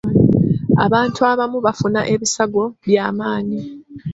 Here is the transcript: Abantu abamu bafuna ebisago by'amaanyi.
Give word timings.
Abantu 0.85 1.19
abamu 1.31 1.57
bafuna 1.65 2.01
ebisago 2.13 2.63
by'amaanyi. 2.87 3.61